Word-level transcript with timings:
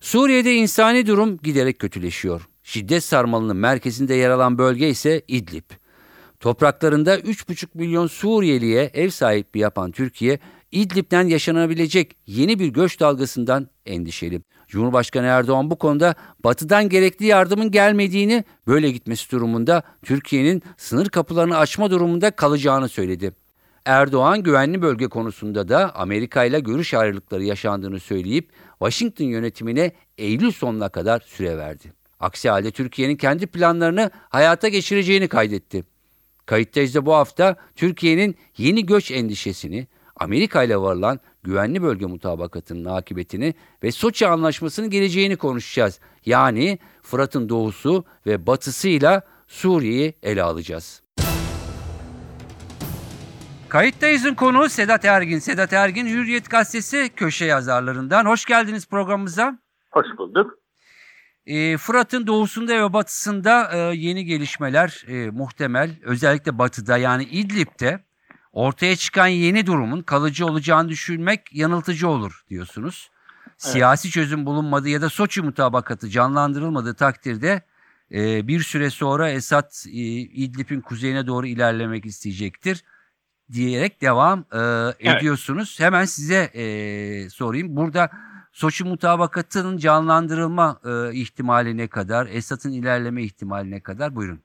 Suriye'de 0.00 0.54
insani 0.54 1.06
durum 1.06 1.38
giderek 1.42 1.78
kötüleşiyor. 1.78 2.48
Şiddet 2.62 3.04
sarmalının 3.04 3.56
merkezinde 3.56 4.14
yer 4.14 4.30
alan 4.30 4.58
bölge 4.58 4.88
ise 4.88 5.22
İdlib. 5.28 5.70
Topraklarında 6.40 7.18
3,5 7.18 7.66
milyon 7.74 8.06
Suriyeliye 8.06 8.90
ev 8.94 9.10
sahipliği 9.10 9.58
yapan 9.58 9.90
Türkiye, 9.90 10.38
İdlib'den 10.72 11.26
yaşanabilecek 11.26 12.16
yeni 12.26 12.58
bir 12.58 12.66
göç 12.66 13.00
dalgasından 13.00 13.68
endişeli. 13.86 14.42
Cumhurbaşkanı 14.68 15.26
Erdoğan 15.26 15.70
bu 15.70 15.76
konuda 15.76 16.14
batıdan 16.44 16.88
gerekli 16.88 17.26
yardımın 17.26 17.70
gelmediğini, 17.70 18.44
böyle 18.66 18.90
gitmesi 18.90 19.30
durumunda 19.30 19.82
Türkiye'nin 20.02 20.62
sınır 20.76 21.08
kapılarını 21.08 21.58
açma 21.58 21.90
durumunda 21.90 22.30
kalacağını 22.30 22.88
söyledi. 22.88 23.32
Erdoğan 23.86 24.42
güvenli 24.42 24.82
bölge 24.82 25.06
konusunda 25.06 25.68
da 25.68 25.94
Amerika 25.94 26.44
ile 26.44 26.60
görüş 26.60 26.94
ayrılıkları 26.94 27.44
yaşandığını 27.44 28.00
söyleyip 28.00 28.50
Washington 28.78 29.24
yönetimine 29.24 29.92
Eylül 30.18 30.50
sonuna 30.50 30.88
kadar 30.88 31.20
süre 31.20 31.58
verdi. 31.58 31.92
Aksi 32.20 32.50
halde 32.50 32.70
Türkiye'nin 32.70 33.16
kendi 33.16 33.46
planlarını 33.46 34.10
hayata 34.28 34.68
geçireceğini 34.68 35.28
kaydetti. 35.28 35.84
Kayıttayız 36.46 36.94
da 36.94 37.06
bu 37.06 37.14
hafta 37.14 37.56
Türkiye'nin 37.76 38.36
yeni 38.56 38.86
göç 38.86 39.10
endişesini, 39.10 39.86
Amerika 40.16 40.62
ile 40.62 40.76
varılan 40.76 41.20
güvenli 41.42 41.82
bölge 41.82 42.06
mutabakatının 42.06 42.84
akıbetini 42.84 43.54
ve 43.82 43.92
Soçi 43.92 44.26
anlaşmasının 44.26 44.90
geleceğini 44.90 45.36
konuşacağız. 45.36 46.00
Yani 46.24 46.78
Fırat'ın 47.02 47.48
doğusu 47.48 48.04
ve 48.26 48.46
batısıyla 48.46 49.22
Suriye'yi 49.46 50.14
ele 50.22 50.42
alacağız. 50.42 51.05
Kayıttayız'ın 53.68 54.34
konuğu 54.34 54.68
Sedat 54.68 55.04
Ergin. 55.04 55.38
Sedat 55.38 55.72
Ergin 55.72 56.06
Hürriyet 56.06 56.50
Gazetesi 56.50 57.10
köşe 57.16 57.44
yazarlarından. 57.44 58.24
Hoş 58.24 58.44
geldiniz 58.44 58.86
programımıza. 58.88 59.58
Hoş 59.90 60.06
bulduk. 60.18 60.58
E, 61.46 61.76
Fırat'ın 61.76 62.26
doğusunda 62.26 62.78
ve 62.78 62.92
batısında 62.92 63.70
e, 63.72 63.78
yeni 63.96 64.24
gelişmeler 64.24 65.04
e, 65.08 65.30
muhtemel. 65.30 65.90
Özellikle 66.02 66.58
batıda 66.58 66.96
yani 66.96 67.24
İdlib'de 67.24 68.04
ortaya 68.52 68.96
çıkan 68.96 69.26
yeni 69.26 69.66
durumun 69.66 70.02
kalıcı 70.02 70.46
olacağını 70.46 70.88
düşünmek 70.88 71.54
yanıltıcı 71.54 72.08
olur 72.08 72.44
diyorsunuz. 72.50 73.10
Siyasi 73.58 74.10
çözüm 74.10 74.46
bulunmadığı 74.46 74.88
ya 74.88 75.02
da 75.02 75.08
Soçi 75.08 75.42
mutabakatı 75.42 76.08
canlandırılmadığı 76.08 76.94
takdirde 76.94 77.62
e, 78.12 78.48
bir 78.48 78.60
süre 78.60 78.90
sonra 78.90 79.30
Esad 79.30 79.70
e, 79.86 79.90
İdlib'in 79.90 80.80
kuzeyine 80.80 81.26
doğru 81.26 81.46
ilerlemek 81.46 82.06
isteyecektir 82.06 82.84
diyerek 83.52 84.02
devam 84.02 84.44
e, 84.52 84.60
ediyorsunuz. 85.10 85.80
Hemen 85.80 86.04
size 86.04 86.50
e, 86.54 86.64
sorayım. 87.28 87.76
Burada 87.76 88.10
Soçi 88.56 88.84
mutabakatının 88.84 89.76
canlandırılma 89.76 90.80
e, 90.84 91.14
ihtimali 91.14 91.76
ne 91.76 91.88
kadar? 91.88 92.26
Esad'ın 92.26 92.72
ilerleme 92.72 93.22
ihtimali 93.22 93.70
ne 93.70 93.82
kadar? 93.82 94.16
Buyurun. 94.16 94.40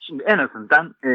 Şimdi 0.00 0.22
en 0.22 0.38
azından 0.38 0.94
e, 1.04 1.10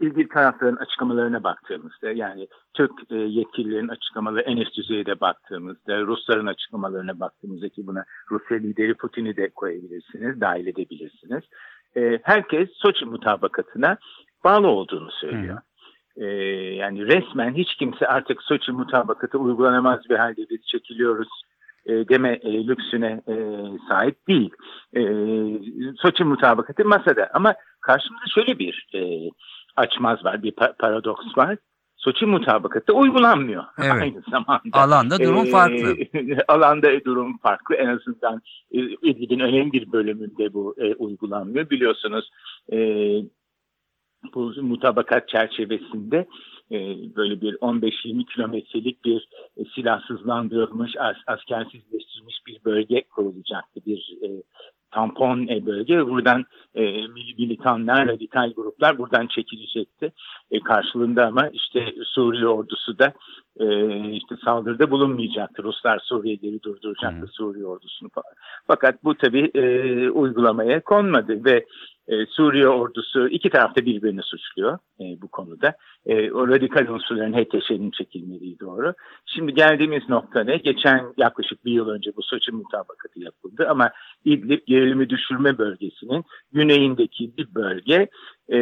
ilgili 0.00 0.28
tarafların 0.28 0.76
açıklamalarına 0.76 1.44
baktığımızda 1.44 2.10
yani 2.10 2.48
Türk 2.74 2.90
e, 3.10 3.16
yetkililerin 3.16 3.88
açıklamaları 3.88 4.40
en 4.42 4.56
üst 4.56 4.76
düzeyde 4.76 5.20
baktığımızda 5.20 6.00
Rusların 6.00 6.46
açıklamalarına 6.46 7.20
baktığımızda 7.20 7.68
ki 7.68 7.86
buna 7.86 8.04
Rusya 8.30 8.56
lideri 8.56 8.94
Putin'i 8.94 9.36
de 9.36 9.50
koyabilirsiniz, 9.50 10.40
dahil 10.40 10.66
edebilirsiniz. 10.66 11.44
E, 11.96 12.18
herkes 12.22 12.68
Soçi 12.72 13.04
mutabakatına 13.04 13.98
bağlı 14.44 14.66
olduğunu 14.66 15.10
söylüyor. 15.10 15.56
Hı. 15.56 15.69
Ee, 16.20 16.26
yani 16.74 17.06
resmen 17.06 17.54
hiç 17.54 17.74
kimse 17.74 18.06
artık 18.06 18.42
Soçi 18.42 18.72
mutabakatı 18.72 19.38
uygulanamaz 19.38 20.00
bir 20.10 20.16
halde 20.16 20.46
biz 20.50 20.66
çekiliyoruz 20.66 21.28
e, 21.86 22.08
deme 22.08 22.38
e, 22.42 22.66
lüksüne 22.66 23.20
e, 23.28 23.34
sahip 23.88 24.28
değil. 24.28 24.50
E, 24.96 25.02
Soçi 26.02 26.24
mutabakatı 26.24 26.84
masada 26.84 27.30
ama 27.34 27.54
karşımızda 27.80 28.26
şöyle 28.34 28.58
bir 28.58 28.88
e, 28.94 29.30
açmaz 29.76 30.24
var, 30.24 30.42
bir 30.42 30.52
pa 30.52 30.72
paradoks 30.78 31.36
var. 31.36 31.56
Soçi 31.96 32.26
mutabakatı 32.26 32.92
uygulanmıyor 32.92 33.64
evet. 33.78 33.92
aynı 33.92 34.22
zamanda. 34.30 34.60
Alanda 34.72 35.18
durum 35.18 35.46
ee, 35.46 35.50
farklı. 35.50 35.96
alanda 36.48 37.04
durum 37.04 37.38
farklı. 37.38 37.74
En 37.74 37.86
azından 37.86 38.42
e, 38.72 38.78
İdlib'in 38.78 39.40
önemli 39.40 39.72
bir 39.72 39.92
bölümünde 39.92 40.52
bu 40.52 40.74
e, 40.78 40.94
uygulanmıyor. 40.94 41.70
Biliyorsunuz 41.70 42.30
e, 42.72 42.78
bu 44.34 44.52
mutabakat 44.62 45.28
çerçevesinde 45.28 46.26
e, 46.72 46.78
böyle 47.16 47.40
bir 47.40 47.54
15-20 47.54 48.24
kilometrelik 48.24 49.04
bir 49.04 49.28
e, 49.56 49.64
silahsızlandırılmış, 49.74 50.96
as, 50.98 51.16
askersizleştirilmiş 51.26 52.36
bir 52.46 52.64
bölge 52.64 53.02
kurulacaktı. 53.02 53.80
Bir 53.86 54.18
e, 54.22 54.28
tampon 54.90 55.48
e, 55.48 55.66
bölge. 55.66 56.06
Buradan 56.06 56.44
e, 56.74 56.82
militanlar, 57.38 58.08
radikal 58.08 58.52
gruplar 58.52 58.98
buradan 58.98 59.26
çekilecekti. 59.26 60.12
E, 60.50 60.60
karşılığında 60.60 61.26
ama 61.26 61.48
işte 61.48 61.94
Suriye 62.04 62.46
ordusu 62.46 62.98
da 62.98 63.12
e, 63.60 63.66
işte 64.10 64.36
saldırıda 64.44 64.90
bulunmayacaktı. 64.90 65.62
Ruslar 65.62 65.98
Suriye'leri 65.98 66.62
durduracaktı, 66.62 67.20
hmm. 67.20 67.28
Suriye 67.28 67.66
ordusunu 67.66 68.08
falan. 68.08 68.32
Fakat 68.66 69.04
bu 69.04 69.14
tabii 69.14 69.50
e, 69.54 69.62
uygulamaya 70.10 70.80
konmadı 70.80 71.44
ve 71.44 71.66
e, 72.10 72.26
Suriye 72.26 72.68
ordusu 72.68 73.28
iki 73.28 73.50
tarafta 73.50 73.84
birbirini 73.84 74.22
suçluyor 74.22 74.78
e, 75.00 75.04
bu 75.22 75.28
konuda. 75.28 75.74
E, 76.06 76.32
o 76.32 76.48
radikal 76.48 76.88
unsurların 76.88 77.32
HTŞ'nin 77.32 77.90
çekilmediği 77.90 78.60
doğru. 78.60 78.94
Şimdi 79.26 79.54
geldiğimiz 79.54 80.08
nokta 80.08 80.44
ne? 80.44 80.56
Geçen 80.56 81.12
yaklaşık 81.16 81.64
bir 81.64 81.72
yıl 81.72 81.88
önce 81.88 82.16
bu 82.16 82.22
Soçi 82.22 82.52
mutabakatı 82.52 83.20
yapıldı 83.20 83.66
ama 83.68 83.90
İdlib 84.24 84.66
gerilimi 84.66 85.10
düşürme 85.10 85.58
bölgesinin 85.58 86.24
güneyindeki 86.52 87.36
bir 87.36 87.54
bölge 87.54 88.08
e, 88.48 88.58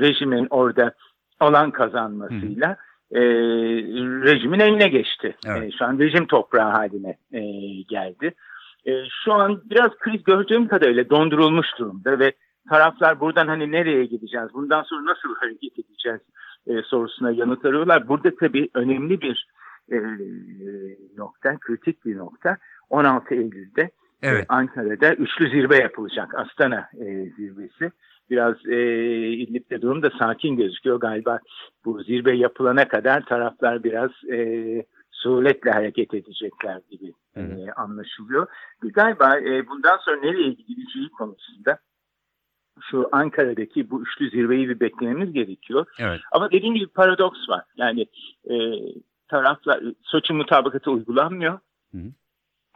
rejimin 0.00 0.46
orada 0.50 0.92
alan 1.40 1.70
kazanmasıyla 1.70 2.76
e, 3.12 3.20
rejimin 4.22 4.60
eline 4.60 4.88
geçti. 4.88 5.36
Evet. 5.46 5.62
E, 5.62 5.76
şu 5.78 5.84
an 5.84 5.98
rejim 5.98 6.26
toprağı 6.26 6.70
haline 6.70 7.16
e, 7.32 7.42
geldi. 7.88 8.34
E, 8.88 8.92
şu 9.24 9.32
an 9.32 9.62
biraz 9.70 9.90
kriz 9.98 10.24
gördüğüm 10.24 10.68
kadarıyla 10.68 11.10
dondurulmuş 11.10 11.66
durumda 11.78 12.18
ve 12.18 12.32
taraflar 12.68 13.20
buradan 13.20 13.48
hani 13.48 13.72
nereye 13.72 14.04
gideceğiz, 14.04 14.48
bundan 14.54 14.82
sonra 14.82 15.04
nasıl 15.04 15.34
hareket 15.34 15.78
edeceğiz 15.78 16.20
e, 16.66 16.82
sorusuna 16.82 17.30
yanıt 17.30 17.64
arıyorlar. 17.64 18.08
Burada 18.08 18.34
tabii 18.40 18.68
önemli 18.74 19.20
bir 19.20 19.46
e, 19.92 19.96
nokta, 21.16 21.56
kritik 21.60 22.04
bir 22.04 22.16
nokta. 22.16 22.56
16 22.90 23.34
Eylül'de 23.34 23.82
e, 23.82 23.90
evet. 24.22 24.46
Ankara'da 24.48 25.14
üçlü 25.14 25.50
zirve 25.50 25.76
yapılacak. 25.76 26.34
Astana 26.34 26.88
e, 27.00 27.30
zirvesi. 27.36 27.90
Biraz 28.30 28.66
e, 28.66 28.78
İdlib'de 29.28 29.82
durum 29.82 30.02
da 30.02 30.10
sakin 30.18 30.56
gözüküyor. 30.56 31.00
Galiba 31.00 31.38
bu 31.84 32.02
zirve 32.02 32.36
yapılana 32.36 32.88
kadar 32.88 33.24
taraflar 33.24 33.84
biraz 33.84 34.10
e, 34.32 34.38
suretle 35.22 35.70
hareket 35.70 36.14
edecekler 36.14 36.80
gibi 36.90 37.12
e, 37.36 37.70
anlaşılıyor. 37.76 38.46
Galiba 38.80 39.38
e, 39.38 39.68
bundan 39.68 39.96
sonra 39.96 40.20
nereye 40.20 40.50
gidileceği 40.50 41.08
konusunda 41.08 41.78
şu 42.80 43.08
Ankara'daki 43.12 43.90
bu 43.90 44.02
üçlü 44.02 44.30
zirveyi 44.30 44.68
bir 44.68 44.80
beklememiz 44.80 45.32
gerekiyor. 45.32 45.86
Evet. 45.98 46.20
Ama 46.32 46.50
dediğim 46.50 46.74
gibi 46.74 46.86
paradoks 46.86 47.48
var. 47.48 47.64
Yani 47.76 48.06
e, 48.50 48.54
taraflar 49.28 49.80
Soçi 50.02 50.32
mutabakatı 50.32 50.90
uygulanmıyor. 50.90 51.58
Hı 51.92 51.98
hı. 51.98 52.12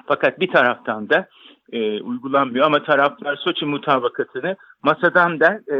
Fakat 0.07 0.41
bir 0.41 0.51
taraftan 0.51 1.11
da 1.11 1.29
e, 1.73 2.01
uygulanmıyor 2.01 2.67
ama 2.67 2.83
taraflar 2.83 3.37
Soçi 3.37 3.65
mutabakatını 3.67 4.57
masadan 4.83 5.41
da 5.41 5.61
e, 5.75 5.77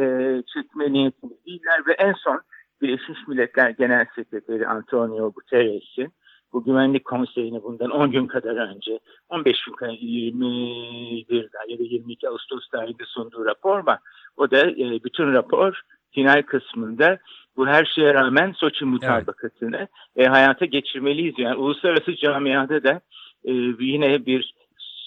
çekme 0.55 0.93
niyetinde 0.93 1.35
değiller 1.47 1.87
ve 1.87 1.93
en 1.93 2.13
son 2.13 2.41
Birleşmiş 2.83 3.29
Milletler 3.29 3.71
Genel 3.71 4.07
Sekreteri 4.15 4.67
Antonio 4.67 5.33
Guterres'in 5.33 6.13
bu 6.53 6.65
güvenlik 6.65 7.05
konseyine 7.05 7.63
bundan 7.63 7.91
10 7.91 8.11
gün 8.11 8.27
kadar 8.27 8.57
önce 8.57 8.99
15 9.29 9.65
gün 9.65 9.73
kadar 9.73 9.93
21 9.93 11.49
ya 11.69 11.79
da 11.79 11.83
22 11.83 12.29
Ağustos 12.29 12.69
tarihinde 12.69 13.05
sunduğu 13.07 13.45
rapor 13.45 13.87
var. 13.87 13.99
O 14.37 14.51
da 14.51 14.71
e, 14.71 15.05
bütün 15.05 15.33
rapor 15.33 15.81
final 16.11 16.43
kısmında 16.43 17.19
bu 17.57 17.67
her 17.67 17.85
şeye 17.85 18.15
rağmen 18.15 18.53
Soçi 18.53 18.85
mutabakatını 18.85 19.77
evet. 19.77 19.89
e, 20.17 20.25
hayata 20.27 20.65
geçirmeliyiz. 20.65 21.35
Yani 21.39 21.57
uluslararası 21.57 22.17
camiada 22.17 22.85
da 22.85 23.01
e, 23.45 23.53
yine 23.81 24.27
bir 24.27 24.55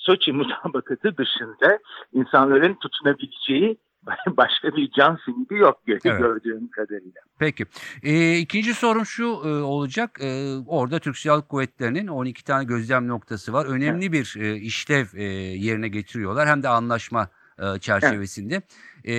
Soçi 0.05 0.31
mutabakatı 0.33 1.17
dışında 1.17 1.79
insanların 2.13 2.73
tutunabileceği 2.73 3.77
başka 4.37 4.75
bir 4.75 4.91
can 4.91 5.19
simidi 5.25 5.53
yok 5.53 5.79
Evet. 5.87 6.03
gördüğüm 6.03 6.67
kadarıyla. 6.71 7.21
Peki. 7.39 7.65
E, 8.03 8.37
ikinci 8.37 8.73
sorum 8.73 9.05
şu 9.05 9.23
e, 9.23 9.47
olacak. 9.61 10.19
E, 10.21 10.55
orada 10.67 10.99
Türk 10.99 11.17
Silahlı 11.17 11.47
Kuvvetleri'nin 11.47 12.07
12 12.07 12.43
tane 12.43 12.63
gözlem 12.63 13.07
noktası 13.07 13.53
var. 13.53 13.65
Önemli 13.65 14.11
bir 14.11 14.35
e, 14.39 14.55
işlev 14.55 15.05
e, 15.13 15.23
yerine 15.57 15.87
getiriyorlar. 15.87 16.47
Hem 16.47 16.63
de 16.63 16.69
anlaşma 16.69 17.29
e, 17.59 17.79
çerçevesinde. 17.79 18.61
E, 19.07 19.13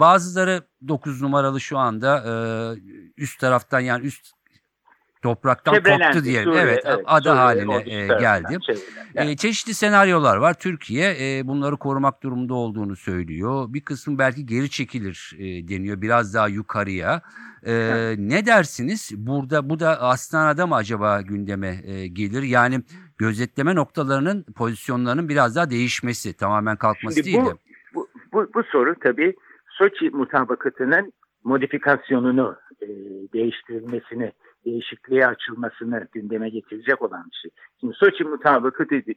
bazıları 0.00 0.62
9 0.88 1.22
numaralı 1.22 1.60
şu 1.60 1.78
anda 1.78 2.18
e, 2.18 2.32
üst 3.16 3.40
taraftan 3.40 3.80
yani 3.80 4.06
üst 4.06 4.39
topraktan 5.22 5.74
Çevrelendi, 5.74 6.04
koptu 6.04 6.24
diyelim. 6.24 6.52
Suriye, 6.52 6.62
evet, 6.62 6.84
ada 7.04 7.22
Suriye 7.22 7.34
haline 7.34 7.76
e, 7.76 8.06
geldi. 8.06 8.58
E, 9.14 9.36
çeşitli 9.36 9.74
senaryolar 9.74 10.36
var. 10.36 10.54
Türkiye 10.54 11.16
e, 11.20 11.46
bunları 11.46 11.76
korumak 11.76 12.22
durumunda 12.22 12.54
olduğunu 12.54 12.96
söylüyor. 12.96 13.66
Bir 13.68 13.80
kısmı 13.80 14.18
belki 14.18 14.46
geri 14.46 14.70
çekilir 14.70 15.32
e, 15.38 15.68
deniyor 15.68 16.02
biraz 16.02 16.34
daha 16.34 16.48
yukarıya. 16.48 17.22
E, 17.66 17.74
ne 18.18 18.46
dersiniz? 18.46 19.10
Burada 19.16 19.70
bu 19.70 19.80
da 19.80 20.00
Astana'da 20.00 20.66
mı 20.66 20.74
acaba 20.74 21.20
gündeme 21.20 21.80
e, 21.84 22.06
gelir? 22.06 22.42
Yani 22.42 22.82
gözetleme 23.18 23.74
noktalarının 23.74 24.42
pozisyonlarının 24.56 25.28
biraz 25.28 25.56
daha 25.56 25.70
değişmesi, 25.70 26.36
tamamen 26.36 26.76
kalkması 26.76 27.14
Şimdi 27.14 27.26
değil 27.26 27.44
de. 27.46 27.50
bu, 27.50 27.58
bu, 27.94 28.08
bu, 28.32 28.50
bu 28.54 28.62
soru 28.62 28.94
tabii 29.02 29.34
Soçi 29.80 30.10
mutabakatının 30.10 31.12
modifikasyonunu 31.44 32.56
e, 32.82 32.86
değiştirilmesini, 33.32 34.32
değişikliğe 34.64 35.26
açılmasını 35.26 36.08
gündeme 36.12 36.48
getirecek 36.48 37.02
olan 37.02 37.24
bir 37.30 37.36
şey. 37.36 37.50
Şimdi 37.80 37.94
Soçi 37.94 38.24
mutabakatı 38.24 38.90
dedi- 38.90 39.14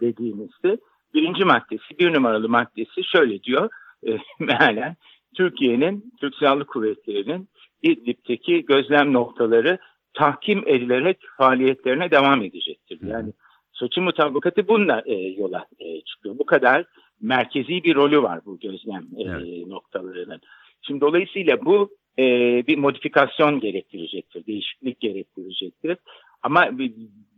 dediğimizde 0.00 0.78
birinci 1.14 1.44
maddesi, 1.44 1.98
bir 1.98 2.14
numaralı 2.14 2.48
maddesi 2.48 3.04
şöyle 3.04 3.42
diyor 3.42 3.70
e, 4.06 4.18
mealen 4.44 4.96
Türkiye'nin, 5.36 6.12
Türk 6.20 6.34
Silahlı 6.34 6.66
Kuvvetleri'nin 6.66 7.48
İdlib'deki 7.82 8.64
gözlem 8.64 9.12
noktaları 9.12 9.78
tahkim 10.14 10.68
edilerek 10.68 11.18
faaliyetlerine 11.36 12.10
devam 12.10 12.42
edecektir. 12.42 12.98
Yani 13.02 13.32
Soçi 13.72 14.00
mutabakatı 14.00 14.68
bununla 14.68 15.02
e, 15.06 15.14
yola 15.14 15.66
e, 15.78 16.00
çıkıyor. 16.00 16.38
Bu 16.38 16.46
kadar 16.46 16.84
merkezi 17.20 17.84
bir 17.84 17.94
rolü 17.94 18.22
var 18.22 18.40
bu 18.46 18.58
gözlem 18.58 19.02
e, 19.18 19.22
Evet. 19.22 19.66
noktalarının. 19.66 20.40
Şimdi 20.82 21.00
dolayısıyla 21.00 21.64
bu 21.64 21.90
e, 22.20 22.24
bir 22.66 22.78
modifikasyon 22.78 23.60
gerektirecektir, 23.60 24.46
değişiklik 24.46 25.00
gerektirecektir. 25.00 25.96
Ama 26.42 26.70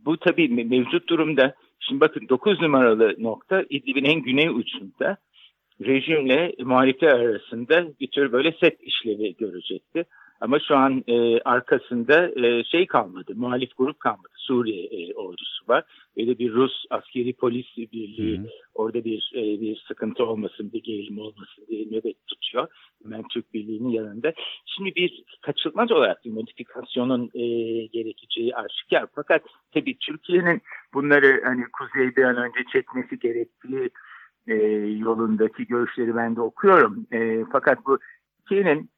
bu- 0.05 0.17
tabii 0.17 0.45
me- 0.45 0.69
mevcut 0.69 1.09
durumda, 1.09 1.55
şimdi 1.79 2.01
bakın 2.01 2.29
9 2.29 2.61
numaralı 2.61 3.15
nokta 3.19 3.63
İdlib'in 3.69 4.05
en 4.05 4.21
güney 4.21 4.47
ucunda 4.47 5.17
rejimle 5.81 6.55
muhalifler 6.59 7.19
arasında 7.19 7.87
bir 7.99 8.07
tür 8.07 8.31
böyle 8.31 8.51
set 8.51 8.83
işlevi 8.83 9.35
görecekti. 9.35 10.05
Ama 10.41 10.59
şu 10.59 10.75
an 10.75 11.03
e, 11.07 11.39
arkasında 11.39 12.47
e, 12.47 12.63
şey 12.63 12.87
kalmadı, 12.87 13.33
muhalif 13.35 13.77
grup 13.77 13.99
kalmadı. 13.99 14.33
Suriye 14.35 14.85
e, 14.85 15.13
ordusu 15.13 15.67
var. 15.67 15.83
De 16.17 16.39
bir 16.39 16.53
Rus 16.53 16.85
askeri 16.89 17.33
polis 17.33 17.77
birliği 17.77 18.37
Hı 18.37 18.41
hı. 18.41 18.47
orada 18.73 19.03
bir 19.03 19.31
e, 19.35 19.61
bir 19.61 19.83
sıkıntı 19.87 20.25
olmasın, 20.25 20.71
bir 20.73 20.83
gerilim 20.83 21.19
olmasın 21.19 21.65
diye 21.67 21.85
nöbet 21.85 22.27
tutuyor. 22.27 22.67
Hemen 23.03 23.23
Türk 23.27 23.53
Birliği'nin 23.53 23.89
yanında. 23.89 24.33
Şimdi 24.65 24.95
bir 24.95 25.23
kaçılmaz 25.41 25.91
olarak 25.91 26.25
bir 26.25 26.31
modifikasyonun 26.31 27.29
e, 27.33 27.45
gerekeceği 27.85 28.55
aşikar. 28.55 29.05
Fakat 29.15 29.41
tabii 29.73 29.97
Türkiye'nin 29.97 30.61
bunları 30.93 31.41
hani 31.45 31.63
kuzey 31.79 32.15
bir 32.15 32.23
an 32.23 32.37
önce 32.37 32.59
çekmesi 32.73 33.19
gerektiği 33.19 33.89
e, 34.47 34.55
yolundaki 34.97 35.67
görüşleri 35.67 36.15
ben 36.15 36.35
de 36.35 36.41
okuyorum. 36.41 37.07
E, 37.11 37.45
fakat 37.51 37.85
bu 37.85 37.99
Türkiye'nin 38.39 38.89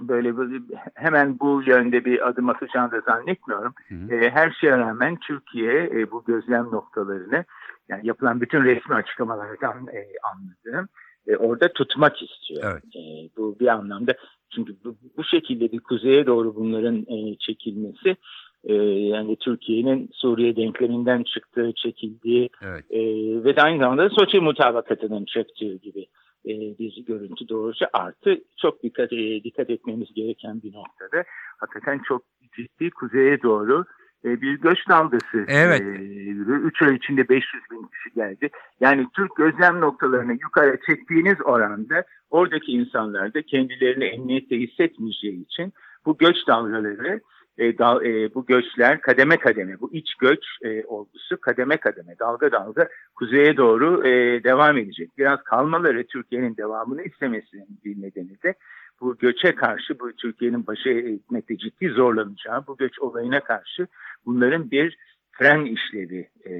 böyle, 0.00 0.36
böyle 0.36 0.54
hemen 0.94 1.38
bu 1.40 1.62
yönde 1.66 2.04
bir 2.04 2.28
adım 2.28 2.48
atacağını 2.48 2.92
da 2.92 3.00
zannetmiyorum. 3.00 3.74
Hı 3.88 3.94
hı. 3.94 4.14
E, 4.14 4.30
her 4.30 4.50
şeye 4.50 4.78
rağmen 4.78 5.16
Türkiye 5.16 5.84
e, 5.84 6.10
bu 6.10 6.24
gözlem 6.24 6.64
noktalarını 6.64 7.44
yani 7.88 8.06
yapılan 8.06 8.40
bütün 8.40 8.64
resmi 8.64 8.94
açıklamalardan 8.94 9.86
e, 9.86 10.06
anladığım 10.32 10.88
e, 11.26 11.36
orada 11.36 11.72
tutmak 11.72 12.22
istiyor. 12.22 12.62
Evet. 12.72 12.84
E, 12.96 13.00
bu 13.36 13.56
bir 13.60 13.66
anlamda 13.66 14.12
çünkü 14.54 14.76
bu, 14.84 14.96
bu 15.16 15.24
şekilde 15.24 15.72
bir 15.72 15.80
kuzeye 15.80 16.26
doğru 16.26 16.56
bunların 16.56 16.96
e, 16.96 17.36
çekilmesi 17.38 18.16
e, 18.64 18.74
yani 18.74 19.36
Türkiye'nin 19.36 20.10
Suriye 20.12 20.56
denkleminden 20.56 21.22
çıktığı, 21.22 21.72
çekildiği 21.76 22.50
Evet. 22.62 22.84
e, 22.90 23.00
ve 23.44 23.62
aynı 23.62 23.78
zamanda 23.78 24.10
Soçi 24.10 24.40
mutabakatının 24.40 25.24
çöktüğü 25.24 25.78
gibi 25.78 26.06
e, 26.46 26.52
bir 26.78 27.04
görüntü 27.06 27.48
doğrucu 27.48 27.86
artı 27.92 28.40
çok 28.56 28.82
dikkat 28.82 29.12
e, 29.12 29.44
dikkat 29.44 29.70
etmemiz 29.70 30.14
gereken 30.14 30.62
bir 30.62 30.72
noktada 30.72 31.24
hakikaten 31.58 32.00
çok 32.08 32.22
ciddi 32.56 32.90
kuzeye 32.90 33.42
doğru 33.42 33.84
e, 34.24 34.40
bir 34.40 34.60
göç 34.60 34.78
dalgası. 34.88 35.44
Evet. 35.48 35.80
E, 35.80 35.84
yürüyor. 36.02 36.58
Üç 36.58 36.82
ay 36.82 36.94
içinde 36.94 37.28
500 37.28 37.62
bin 37.70 37.82
kişi 37.82 38.14
geldi. 38.14 38.50
Yani 38.80 39.06
Türk 39.16 39.36
gözlem 39.36 39.80
noktalarını 39.80 40.32
yukarı 40.32 40.78
çektiğiniz 40.86 41.36
oranda 41.44 42.04
oradaki 42.30 42.72
insanlar 42.72 43.34
da 43.34 43.42
kendilerini 43.42 44.04
emniyette 44.04 44.56
hissetmeyeceği 44.56 45.44
için 45.44 45.72
bu 46.06 46.18
göç 46.18 46.36
dalgaları 46.46 47.20
e, 47.60 47.78
dal- 47.78 48.04
e, 48.04 48.34
bu 48.34 48.46
göçler 48.46 49.00
kademe 49.00 49.36
kademe 49.36 49.80
bu 49.80 49.92
iç 49.92 50.14
göç 50.14 50.44
e, 50.62 50.84
olgusu 50.84 51.40
kademe 51.40 51.76
kademe 51.76 52.18
dalga 52.18 52.52
dalga 52.52 52.88
kuzeye 53.14 53.56
doğru 53.56 54.06
e, 54.06 54.44
devam 54.44 54.78
edecek. 54.78 55.10
Biraz 55.18 55.42
kalmaları 55.42 56.06
Türkiye'nin 56.06 56.56
devamını 56.56 57.02
istemesinin 57.02 57.68
bir 57.84 58.02
nedeni 58.02 58.42
de 58.42 58.54
bu 59.00 59.16
göçe 59.18 59.54
karşı 59.54 59.98
bu 59.98 60.12
Türkiye'nin 60.12 60.66
başı 60.66 60.88
etmekte 60.88 61.56
ciddi 61.56 61.88
zorlanacağı 61.88 62.66
bu 62.66 62.76
göç 62.76 62.98
olayına 63.00 63.40
karşı 63.40 63.86
bunların 64.26 64.70
bir 64.70 64.96
fren 65.40 65.64
işlevi 65.64 66.30
e, 66.46 66.52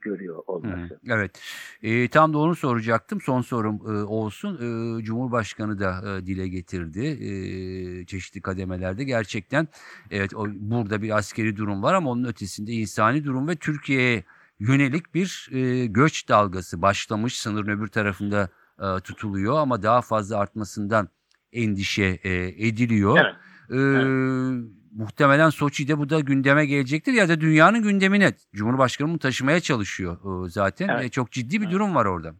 görüyor 0.00 0.42
olması. 0.46 0.94
hı, 0.94 0.98
Evet. 1.08 1.40
E, 1.82 2.08
tam 2.08 2.32
da 2.32 2.38
onu 2.38 2.54
soracaktım. 2.54 3.20
Son 3.20 3.40
sorum 3.40 3.76
e, 3.76 4.02
olsun. 4.02 4.54
E, 4.54 5.02
Cumhurbaşkanı 5.02 5.78
da 5.78 6.18
e, 6.18 6.26
dile 6.26 6.48
getirdi 6.48 7.06
e, 7.06 8.06
çeşitli 8.06 8.40
kademelerde. 8.40 9.04
Gerçekten 9.04 9.68
evet 10.10 10.34
o, 10.34 10.46
burada 10.48 11.02
bir 11.02 11.16
askeri 11.16 11.56
durum 11.56 11.82
var 11.82 11.94
ama 11.94 12.10
onun 12.10 12.24
ötesinde 12.24 12.72
insani 12.72 13.24
durum 13.24 13.48
ve 13.48 13.56
Türkiye'ye 13.56 14.24
yönelik 14.60 15.14
bir 15.14 15.48
e, 15.52 15.86
göç 15.86 16.28
dalgası 16.28 16.82
başlamış. 16.82 17.40
Sınırın 17.40 17.78
öbür 17.78 17.88
tarafında 17.88 18.48
e, 18.80 19.00
tutuluyor 19.00 19.58
ama 19.58 19.82
daha 19.82 20.02
fazla 20.02 20.38
artmasından 20.38 21.08
endişe 21.52 22.18
e, 22.24 22.66
ediliyor. 22.66 23.18
Evet. 23.18 23.34
Ee, 23.70 23.74
Muhtemelen 24.96 25.50
Soçi'de 25.50 25.98
bu 25.98 26.08
da 26.10 26.20
gündeme 26.20 26.66
gelecektir 26.66 27.12
ya 27.12 27.28
da 27.28 27.40
dünyanın 27.40 27.82
gündemine 27.82 28.32
Cumhurbaşkanı 28.54 29.08
bunu 29.08 29.18
taşımaya 29.18 29.60
çalışıyor 29.60 30.16
e, 30.46 30.48
zaten. 30.48 30.88
Evet. 30.88 31.04
E, 31.04 31.08
çok 31.08 31.32
ciddi 31.32 31.56
bir 31.60 31.64
Evet. 31.64 31.72
durum 31.72 31.94
var 31.94 32.06
orada. 32.06 32.34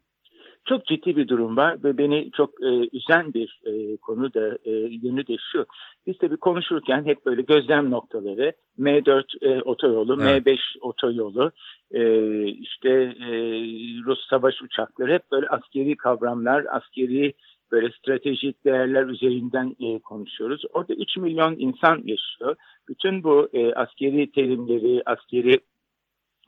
Çok 0.65 0.87
ciddi 0.87 1.17
bir 1.17 1.29
durum 1.29 1.57
var 1.57 1.85
ve 1.85 1.99
beni 1.99 2.31
çok 2.37 2.51
e, 2.63 2.89
üzen 2.93 3.35
bir 3.35 3.61
e, 3.65 3.97
konu 3.97 4.35
da 4.35 4.59
e, 4.65 4.71
yönü 5.03 5.27
de 5.27 5.37
şu. 5.53 5.67
Biz 6.07 6.19
tabii 6.19 6.37
konuşurken 6.37 7.05
hep 7.05 7.27
böyle 7.27 7.43
gözlem 7.43 7.91
noktaları, 7.91 8.53
M4 8.79 9.25
e, 9.43 9.63
otoyolu, 9.63 10.23
Evet. 10.23 10.47
M5 10.47 10.59
otoyolu, 10.81 11.53
e, 11.91 12.03
işte 12.47 12.91
e, 13.21 13.29
Rus 14.07 14.29
savaş 14.31 14.63
uçakları 14.63 15.13
hep 15.13 15.23
böyle 15.33 15.49
askeri 15.49 15.97
kavramlar, 15.97 16.65
askeri 16.71 17.35
böyle 17.73 17.91
stratejik 17.91 18.65
değerler 18.65 19.07
üzerinden 19.07 19.77
e, 19.81 19.99
konuşuyoruz. 19.99 20.63
Orada 20.73 20.95
3 20.95 21.17
milyon 21.17 21.57
insan 21.59 22.03
yaşıyor. 22.05 22.57
Bütün 22.89 23.23
bu 23.25 23.49
e, 23.53 23.73
askeri 23.73 24.31
terimleri, 24.31 25.03
askeri 25.07 25.61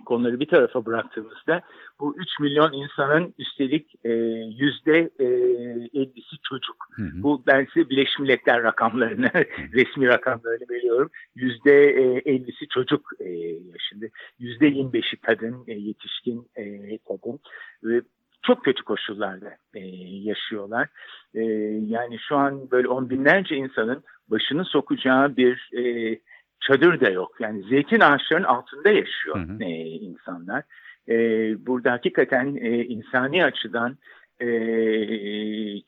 konuları 0.05 0.41
bir 0.41 0.49
tarafa 0.49 0.87
bıraktığımızda 0.87 1.63
bu 2.01 2.17
3 2.17 2.29
milyon 2.41 2.73
insanın 2.73 3.35
üstelik 3.39 3.95
e, 4.05 4.11
yüzde 4.59 5.11
e, 5.19 5.25
50'si 5.25 6.37
çocuk. 6.49 6.77
Hı 6.91 7.03
hı. 7.03 7.23
Bu 7.23 7.43
ben 7.47 7.67
size 7.75 7.91
Birleşmiş 7.91 8.19
Milletler 8.19 8.63
rakamlarını, 8.63 9.31
resmi 9.73 10.07
rakamlarını 10.07 10.69
veriyorum. 10.71 11.11
Yüzde 11.35 11.91
e, 11.91 12.19
50'si 12.19 12.69
çocuk 12.69 13.11
e, 13.21 13.29
yaşında. 13.73 14.07
Yüzde 14.39 14.69
25'i 14.69 15.17
kadın, 15.17 15.65
e, 15.67 15.73
yetişkin 15.73 16.47
e, 16.57 16.99
kadın. 16.99 17.41
Ve 17.85 18.01
çok 18.43 18.65
kötü 18.65 18.83
koşullarda 18.83 19.57
e, 19.75 19.81
yaşıyorlar. 20.23 20.89
E, 21.35 21.43
yani 21.87 22.19
şu 22.29 22.37
an 22.37 22.71
böyle 22.71 22.89
on 22.89 23.11
binlerce 23.11 23.57
insanın 23.57 24.03
başını 24.29 24.65
sokacağı 24.65 25.37
bir 25.37 25.71
e, 25.79 26.19
çadır 26.61 27.01
da 27.01 27.11
yok. 27.11 27.37
Yani 27.41 27.63
zeytin 27.63 28.01
ağaçlarının 28.01 28.47
altında 28.47 28.91
yaşıyor 28.91 29.37
Hı 29.37 29.53
hı. 29.53 29.65
e, 29.65 29.69
insanlar. 29.85 30.63
E, 31.09 31.17
burada 31.67 31.93
hakikaten 31.93 32.57
e, 32.61 32.85
insani 32.85 33.45
açıdan 33.45 33.97
e, 34.41 34.49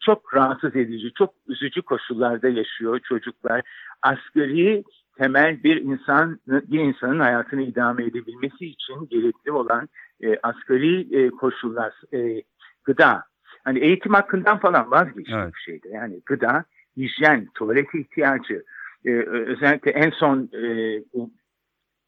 çok 0.00 0.34
rahatsız 0.34 0.76
edici, 0.76 1.12
çok 1.12 1.34
üzücü 1.48 1.82
koşullarda 1.82 2.48
yaşıyor 2.48 3.00
çocuklar. 3.00 3.62
Asgari 4.02 4.84
temel 5.18 5.62
bir 5.62 5.76
insan 5.76 6.38
bir 6.46 6.80
insanın 6.80 7.20
hayatını 7.20 7.62
idame 7.62 8.04
edebilmesi 8.04 8.66
için 8.66 9.08
gerekli 9.10 9.52
olan 9.52 9.88
e, 10.20 10.38
asgari 10.42 11.16
e, 11.16 11.30
koşullar, 11.30 11.92
e, 12.14 12.42
gıda. 12.84 13.24
Hani 13.64 13.78
eğitim 13.78 14.14
hakkından 14.14 14.58
falan 14.58 14.90
vazgeçtik 14.90 15.34
Evet. 15.34 15.54
bir 15.54 15.60
şeyde. 15.60 15.88
Yani 15.88 16.20
gıda, 16.26 16.64
hijyen, 16.96 17.48
tuvalet 17.54 17.94
ihtiyacı. 17.94 18.64
E, 19.04 19.10
özellikle 19.26 19.90
en 19.90 20.10
son 20.10 20.50
e, 20.52 20.64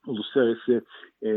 uluslararası 0.07 0.85
e, 1.23 1.29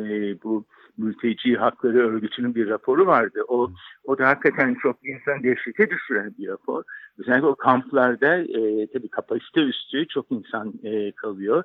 bu 0.44 0.66
mülteci 0.98 1.56
hakları 1.56 1.98
örgütünün 1.98 2.56
bir 2.56 2.70
raporu 2.70 3.06
vardı. 3.06 3.42
O 3.48 3.72
o 4.04 4.18
da 4.18 4.28
hakikaten 4.28 4.76
çok 4.82 4.98
insan 5.06 5.44
dehşete 5.44 5.90
düşüren 5.90 6.36
bir 6.38 6.48
rapor. 6.48 6.84
Özellikle 7.18 7.48
o 7.48 7.56
kamplarda 7.56 8.38
e, 8.38 8.88
tabii 8.94 9.10
kapasite 9.10 9.62
üstü 9.62 10.08
çok 10.08 10.32
insan 10.32 10.74
e, 10.84 11.12
kalıyor 11.12 11.64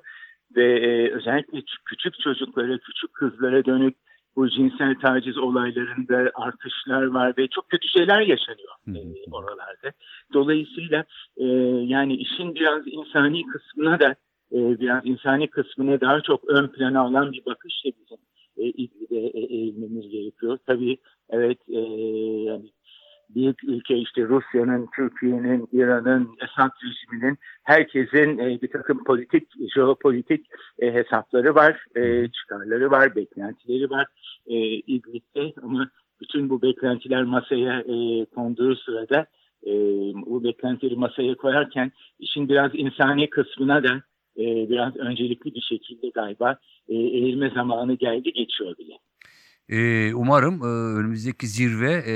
ve 0.55 0.79
e, 0.79 1.11
özellikle 1.11 1.61
küçük 1.85 2.19
çocuklara, 2.19 2.77
küçük 2.77 3.13
kızlara 3.13 3.65
dönük 3.65 3.95
bu 4.35 4.49
cinsel 4.49 4.95
taciz 4.95 5.37
olaylarında 5.37 6.31
artışlar 6.35 7.03
var 7.03 7.33
ve 7.37 7.47
çok 7.47 7.69
kötü 7.69 7.87
şeyler 7.87 8.21
yaşanıyor 8.21 8.73
e, 8.87 9.31
oralarda. 9.31 9.91
Dolayısıyla 10.33 11.05
e, 11.37 11.45
yani 11.87 12.15
işin 12.15 12.55
biraz 12.55 12.81
insani 12.85 13.47
kısmına 13.47 13.99
da 13.99 14.15
e, 14.53 14.79
biraz 14.79 15.05
insani 15.05 15.49
kısmına 15.49 16.01
daha 16.01 16.21
çok 16.21 16.49
ön 16.49 16.67
plana 16.67 17.01
alan 17.01 17.31
bir 17.31 17.45
bakışla 17.45 17.89
bizim 18.01 18.17
e, 18.57 18.63
ilgide 18.63 19.19
e, 19.19 19.39
eğilmemiz 19.39 20.09
gerekiyor. 20.09 20.57
Tabii 20.67 20.97
evet 21.29 21.57
e, 21.69 21.79
yani 22.49 22.69
büyük 23.35 23.63
ülke 23.63 23.97
işte 23.97 24.21
Rusya'nın, 24.21 24.87
Türkiye'nin, 24.95 25.67
İran'ın, 25.71 26.29
Esad 26.41 26.71
rejiminin 26.83 27.37
herkesin 27.63 28.37
e, 28.37 28.61
bir 28.61 28.71
takım 28.71 29.03
politik, 29.03 29.47
jeopolitik 29.75 30.45
e, 30.79 30.93
hesapları 30.93 31.55
var, 31.55 31.85
e, 31.95 32.27
çıkarları 32.31 32.91
var, 32.91 33.15
beklentileri 33.15 33.89
var 33.89 34.07
e, 34.47 34.55
İdlib'de 34.65 35.53
ama 35.63 35.89
bütün 36.21 36.49
bu 36.49 36.61
beklentiler 36.61 37.23
masaya 37.23 37.79
e, 37.79 38.25
konduğu 38.25 38.75
sırada 38.75 39.25
e, 39.65 39.71
bu 40.25 40.43
beklentileri 40.43 40.95
masaya 40.95 41.35
koyarken 41.35 41.91
işin 42.19 42.49
biraz 42.49 42.71
insani 42.73 43.29
kısmına 43.29 43.83
da 43.83 44.03
e, 44.37 44.69
biraz 44.69 44.95
öncelikli 44.95 45.55
bir 45.55 45.61
şekilde 45.61 46.09
galiba 46.09 46.59
e, 46.87 46.95
eğilme 46.95 47.49
zamanı 47.49 47.93
geldi 47.93 48.33
geçiyor 48.33 48.77
bile. 48.77 48.93
Ee, 49.69 50.13
umarım 50.13 50.61
e, 50.61 50.99
önümüzdeki 50.99 51.47
zirve 51.47 52.03
e, 52.07 52.13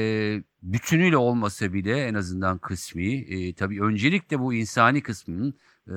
bütünüyle 0.64 1.18
olmasa 1.18 1.74
bile 1.74 1.98
en 1.98 2.14
azından 2.14 2.58
kısmi 2.58 3.14
e, 3.16 3.54
tabii 3.54 3.82
öncelikle 3.84 4.40
bu 4.40 4.54
insani 4.54 5.02
kısmının 5.02 5.54
e, 5.88 5.96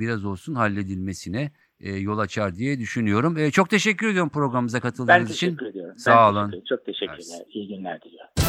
biraz 0.00 0.24
olsun 0.24 0.54
halledilmesine 0.54 1.52
e, 1.80 1.92
yol 1.92 2.18
açar 2.18 2.54
diye 2.56 2.78
düşünüyorum. 2.78 3.38
E, 3.38 3.50
çok 3.50 3.70
teşekkür 3.70 4.08
ediyorum 4.08 4.30
programımıza 4.30 4.78
Ben 4.78 4.82
katıldığınız 4.82 5.30
için. 5.30 5.46
teşekkür 5.46 5.66
ediyorum. 5.66 5.98
Sağ 5.98 6.10
Ben 6.28 6.32
olun. 6.32 6.50
teşekkür- 6.50 6.66
Çok 6.76 6.84
teşekkürler. 6.86 7.16
Mersi. 7.18 7.44
İyi 7.50 7.68
günler 7.68 8.00
diliyorum. 8.02 8.41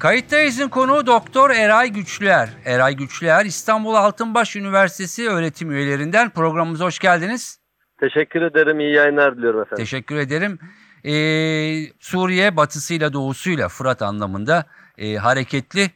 Kayıttayız'ın 0.00 0.68
konuğu 0.68 1.06
Doktor 1.06 1.50
Eray 1.50 1.88
Güçlüer. 1.88 2.48
Eray 2.64 2.96
Güçlüer 2.96 3.44
İstanbul 3.44 3.94
Altınbaş 3.94 4.56
Üniversitesi 4.56 5.28
öğretim 5.28 5.70
üyelerinden 5.70 6.30
programımıza 6.30 6.84
hoş 6.84 6.98
geldiniz. 6.98 7.60
Teşekkür 8.00 8.42
ederim. 8.42 8.80
İyi 8.80 8.94
yayınlar 8.94 9.36
diliyorum 9.36 9.60
efendim. 9.60 9.84
Teşekkür 9.84 10.16
ederim. 10.16 10.58
Ee, 11.04 11.92
Suriye 12.00 12.56
batısıyla 12.56 13.12
doğusuyla 13.12 13.68
Fırat 13.68 14.02
anlamında 14.02 14.64
e, 14.98 15.14
hareketli. 15.14 15.90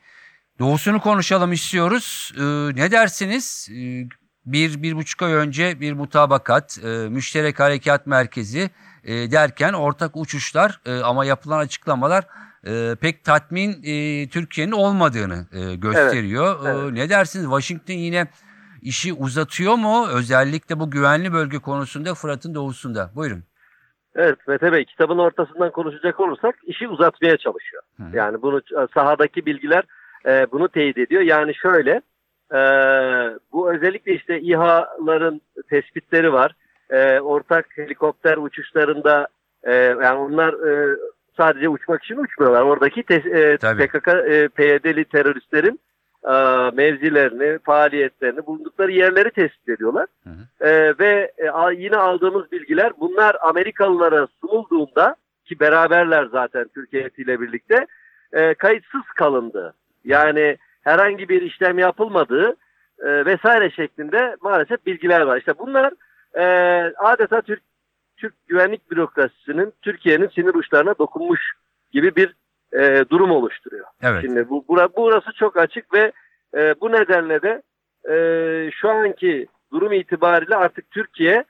Doğusunu 0.59 1.01
konuşalım 1.01 1.53
istiyoruz. 1.53 2.33
Ee, 2.37 2.43
ne 2.77 2.91
dersiniz? 2.91 3.69
Ee, 3.71 4.09
bir, 4.47 4.83
bir 4.83 4.97
buçuk 4.97 5.23
ay 5.23 5.33
önce 5.33 5.81
bir 5.81 5.93
mutabakat, 5.93 6.79
e, 6.85 6.89
müşterek 6.89 7.61
harekat 7.61 8.07
merkezi 8.07 8.71
e, 9.05 9.31
derken 9.31 9.73
ortak 9.73 10.17
uçuşlar 10.17 10.81
e, 10.87 11.01
ama 11.01 11.25
yapılan 11.25 11.59
açıklamalar 11.59 12.25
e, 12.66 12.94
pek 13.00 13.25
tatmin 13.25 13.71
e, 13.85 14.28
Türkiye'nin 14.28 14.73
olmadığını 14.73 15.47
e, 15.52 15.75
gösteriyor. 15.75 16.56
Evet, 16.64 16.76
evet. 16.83 16.92
ne 16.92 17.11
dersiniz? 17.11 17.44
Washington 17.44 17.94
yine 17.94 18.26
işi 18.83 19.12
uzatıyor 19.12 19.75
mu? 19.75 20.06
Özellikle 20.14 20.80
bu 20.80 20.90
güvenli 20.90 21.33
bölge 21.33 21.59
konusunda 21.59 22.14
Fırat'ın 22.14 22.54
doğusunda. 22.54 23.11
Buyurun. 23.14 23.44
Evet 24.16 24.38
Mete 24.49 24.73
Bey 24.73 24.85
kitabın 24.85 25.18
ortasından 25.18 25.71
konuşacak 25.71 26.21
olursak 26.21 26.54
işi 26.62 26.88
uzatmaya 26.88 27.37
çalışıyor. 27.37 27.83
Hı. 27.97 28.02
Yani 28.12 28.42
bunu 28.42 28.61
sahadaki 28.94 29.47
bilgiler 29.47 29.85
e, 30.26 30.47
bunu 30.52 30.68
teyit 30.68 30.99
ediyor. 30.99 31.23
Yani 31.23 31.54
şöyle 31.54 32.02
e, 32.54 32.61
bu 33.52 33.73
özellikle 33.75 34.14
işte 34.14 34.40
İHA'ların 34.40 35.40
tespitleri 35.71 36.33
var. 36.33 36.54
E, 36.90 37.21
ortak 37.21 37.66
helikopter 37.76 38.37
uçuşlarında 38.37 39.28
e, 39.62 39.75
yani 39.75 40.18
onlar 40.18 40.52
e, 40.52 40.97
sadece 41.37 41.69
uçmak 41.69 42.05
için 42.05 42.17
uçmuyorlar. 42.17 42.62
Oradaki 42.62 43.03
te, 43.03 43.14
e, 43.14 43.57
Tabii. 43.57 43.87
PKK, 43.87 44.09
e, 44.09 44.49
PYD'li 44.49 45.05
teröristlerin 45.05 45.81
e, 46.25 46.33
mevzilerini, 46.75 47.59
faaliyetlerini, 47.59 48.47
bulundukları 48.47 48.93
yerleri 48.93 49.31
tespit 49.31 49.69
ediyorlar. 49.69 50.07
Hı 50.25 50.31
hı. 50.31 50.67
Ee, 50.69 50.95
ve 50.99 51.33
e, 51.38 51.49
a- 51.50 51.73
yine 51.73 51.97
aldığımız 51.97 52.53
bilgiler 52.53 52.93
bunlar 53.00 53.37
Amerikalılara 53.41 54.26
sunulduğunda 54.41 55.17
ki 55.45 55.61
beraberler 55.61 56.29
zaten 56.33 56.69
Türkiye 56.75 57.11
ile 57.19 57.41
birlikte 57.41 57.87
e, 58.33 58.55
kayıtsız 58.55 59.03
kalındı. 59.17 59.75
Yani 60.05 60.57
herhangi 60.83 61.29
bir 61.29 61.43
işlem 61.43 61.79
yapılmadığı 61.79 62.57
e, 62.99 63.25
vesaire 63.26 63.71
şeklinde 63.71 64.37
maalesef 64.41 64.87
bilgiler 64.87 65.21
var. 65.21 65.38
İşte 65.38 65.59
bunlar 65.59 65.93
e, 66.35 66.45
adeta 66.99 67.43
Türk 67.43 67.62
Türk 68.16 68.49
güvenlik 68.49 68.90
bürokrasisinin 68.90 69.73
Türkiye'nin 69.83 70.28
sinir 70.28 70.54
uçlarına 70.54 70.99
dokunmuş 70.99 71.40
gibi 71.92 72.16
bir 72.16 72.35
e, 72.73 73.04
durum 73.11 73.30
oluşturuyor. 73.30 73.87
Evet. 74.02 74.23
Şimdi 74.23 74.49
bu 74.49 74.64
bura, 74.68 74.88
burası 74.97 75.33
çok 75.33 75.56
açık 75.56 75.94
ve 75.94 76.12
e, 76.54 76.75
bu 76.80 76.92
nedenle 76.92 77.42
de 77.42 77.62
e, 78.11 78.16
şu 78.71 78.88
anki 78.88 79.47
durum 79.73 79.92
itibariyle 79.92 80.56
artık 80.56 80.90
Türkiye 80.90 81.44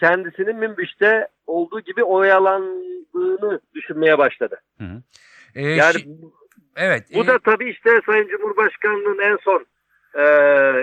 kendisinin 0.00 0.56
Münbiş'te 0.56 1.28
olduğu 1.46 1.80
gibi 1.80 2.04
oyalandığını 2.04 3.60
düşünmeye 3.74 4.18
başladı. 4.18 4.60
Hı 4.78 4.84
hı. 4.84 5.02
Ee, 5.54 5.62
Yani 5.62 5.96
evet. 6.76 7.04
bu 7.14 7.24
e, 7.24 7.26
da 7.26 7.38
tabii 7.38 7.70
işte 7.70 8.00
Sayın 8.06 8.28
Cumhurbaşkanı'nın 8.28 9.18
en 9.18 9.36
son 9.36 9.66
e, 10.14 10.22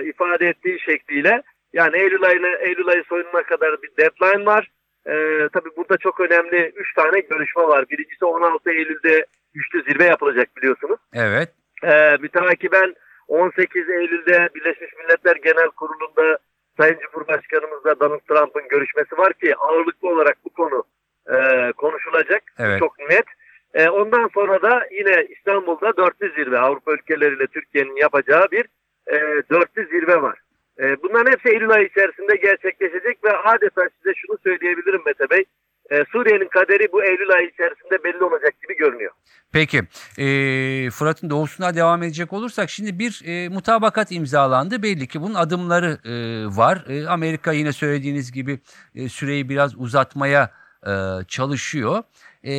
ifade 0.09 0.47
ettiği 0.47 0.79
şekliyle 0.79 1.43
yani 1.73 1.97
Eylül 1.97 2.23
ayına 2.23 2.47
Eylül 2.47 2.87
ayı 2.87 3.03
sonuna 3.09 3.43
kadar 3.43 3.81
bir 3.81 3.91
deadline 3.97 4.45
var. 4.45 4.71
E, 5.07 5.13
tabii 5.53 5.69
burada 5.77 5.97
çok 5.97 6.19
önemli 6.19 6.74
3 6.75 6.93
tane 6.93 7.19
görüşme 7.19 7.63
var. 7.63 7.85
Birincisi 7.89 8.25
16 8.25 8.71
Eylül'de 8.71 9.25
güçlü 9.53 9.83
zirve 9.83 10.03
yapılacak 10.03 10.57
biliyorsunuz. 10.57 11.00
evet. 11.13 11.50
Ee, 11.83 12.17
mütakiben 12.21 12.95
18 13.27 13.89
Eylül'de 13.89 14.50
Birleşmiş 14.55 14.93
Milletler 14.93 15.35
Genel 15.35 15.67
Kurulu'nda 15.67 16.38
Sayın 16.77 16.97
Cumhurbaşkanımızla 17.00 18.00
Donald 18.00 18.19
Trump'ın 18.19 18.67
görüşmesi 18.67 19.17
var 19.17 19.33
ki 19.33 19.55
ağırlıklı 19.55 20.09
olarak 20.09 20.38
bu 20.45 20.50
konu 20.50 20.83
e, 21.29 21.71
konuşulacak. 21.71 22.43
Evet. 22.59 22.79
Çok 22.79 23.00
net. 23.00 23.25
E, 23.74 23.89
ondan 23.89 24.29
sonra 24.33 24.62
da 24.62 24.88
yine 24.91 25.25
İstanbul'da 25.25 25.97
dörtlü 25.97 26.31
zirve 26.35 26.59
Avrupa 26.59 26.93
ülkeleriyle 26.93 27.47
Türkiye'nin 27.47 27.95
yapacağı 27.95 28.47
bir 28.51 28.65
e, 29.07 29.43
dörtlü 29.50 29.85
zirve 29.85 30.21
var. 30.21 30.39
E, 30.79 31.03
bunların 31.03 31.32
hepsi 31.32 31.50
Eylül 31.50 31.70
ayı 31.70 31.88
içerisinde 31.88 32.36
gerçekleşecek 32.36 33.24
ve 33.24 33.38
adeta 33.38 33.82
size 33.98 34.13
şunu 34.15 34.38
söyleyebilirim 34.44 35.01
Mete 35.05 35.29
Bey. 35.29 35.44
E, 35.89 36.03
Suriye'nin 36.12 36.48
kaderi 36.48 36.91
bu 36.91 37.03
Eylül 37.03 37.29
ayı 37.29 37.48
içerisinde 37.48 38.03
belli 38.03 38.24
olacak 38.24 38.62
gibi 38.62 38.77
görünüyor. 38.77 39.12
Peki. 39.51 39.82
Ee, 40.17 40.89
Fırat'ın 40.89 41.29
doğusuna 41.29 41.75
devam 41.75 42.03
edecek 42.03 42.34
olursak 42.34 42.70
şimdi 42.70 43.00
bir 43.00 43.22
e, 43.25 43.50
mutabakat 43.50 44.12
imzalandı. 44.12 44.84
Belli 44.84 45.08
ki 45.08 45.22
bunun 45.22 45.34
adımları 45.34 45.98
e, 46.05 46.13
var. 46.58 46.86
E, 46.89 47.08
Amerika 47.08 47.51
yine 47.51 47.72
söylediğiniz 47.72 48.32
gibi 48.32 48.60
e, 48.96 49.10
süreyi 49.10 49.50
biraz 49.50 49.75
uzatmaya 49.77 50.51
e, 50.88 50.94
çalışıyor. 51.27 52.03
E, 52.44 52.55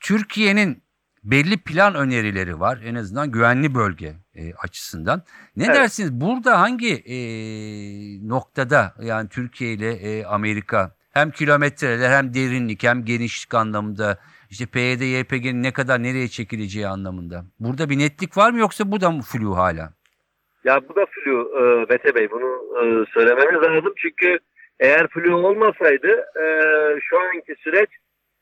Türkiye'nin 0.00 0.82
belli 1.24 1.56
plan 1.58 1.94
önerileri 1.94 2.60
var. 2.60 2.78
En 2.84 2.94
azından 2.94 3.30
güvenli 3.30 3.74
bölge 3.74 4.14
e, 4.34 4.54
açısından. 4.54 5.22
Ne 5.56 5.64
Evet. 5.64 5.76
dersiniz? 5.76 6.12
Burada 6.12 6.60
hangi 6.60 6.94
e, 6.94 7.18
noktada 8.28 8.94
yani 9.02 9.28
Türkiye 9.28 9.72
ile 9.72 9.90
e, 9.92 10.24
Amerika 10.24 10.94
hem 11.12 11.30
kilometreler 11.30 12.10
hem 12.10 12.34
derinlik 12.34 12.82
hem 12.84 13.04
genişlik 13.04 13.54
anlamında 13.54 14.18
işte 14.50 14.66
PYD, 14.66 15.00
YPG'nin 15.00 15.62
ne 15.62 15.72
kadar 15.72 16.02
nereye 16.02 16.28
çekileceği 16.28 16.86
anlamında. 16.88 17.44
Burada 17.60 17.90
bir 17.90 17.98
netlik 17.98 18.36
var 18.36 18.50
mı 18.50 18.58
yoksa 18.58 18.92
bu 18.92 19.00
da 19.00 19.10
mı 19.10 19.22
flu 19.22 19.56
hala? 19.56 19.92
Ya 20.64 20.80
bu 20.88 20.96
da 20.96 21.06
flu 21.10 21.50
e, 21.60 21.86
Mete 21.92 22.14
Bey 22.14 22.30
bunu 22.30 22.46
e, 22.82 23.04
söylememiz 23.14 23.62
lazım 23.62 23.92
çünkü 23.96 24.38
eğer 24.80 25.08
flu 25.08 25.36
olmasaydı 25.36 26.08
e, 26.42 26.44
şu 27.00 27.20
anki 27.20 27.54
süreç 27.58 27.88